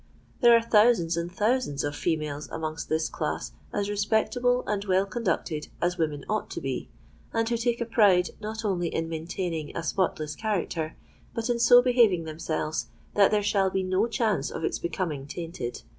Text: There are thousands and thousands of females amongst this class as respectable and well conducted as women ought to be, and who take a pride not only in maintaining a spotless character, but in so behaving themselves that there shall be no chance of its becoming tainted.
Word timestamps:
There 0.39 0.57
are 0.57 0.63
thousands 0.63 1.15
and 1.15 1.31
thousands 1.31 1.83
of 1.83 1.95
females 1.95 2.49
amongst 2.51 2.89
this 2.89 3.07
class 3.07 3.51
as 3.71 3.87
respectable 3.87 4.63
and 4.65 4.83
well 4.83 5.05
conducted 5.05 5.67
as 5.79 5.99
women 5.99 6.25
ought 6.27 6.49
to 6.49 6.59
be, 6.59 6.89
and 7.33 7.47
who 7.47 7.55
take 7.55 7.79
a 7.79 7.85
pride 7.85 8.31
not 8.41 8.65
only 8.65 8.87
in 8.87 9.07
maintaining 9.09 9.77
a 9.77 9.83
spotless 9.83 10.33
character, 10.35 10.95
but 11.35 11.51
in 11.51 11.59
so 11.59 11.83
behaving 11.83 12.23
themselves 12.23 12.87
that 13.13 13.29
there 13.29 13.43
shall 13.43 13.69
be 13.69 13.83
no 13.83 14.07
chance 14.07 14.49
of 14.49 14.63
its 14.63 14.79
becoming 14.79 15.27
tainted. 15.27 15.83